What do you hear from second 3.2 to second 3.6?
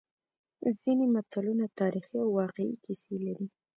لري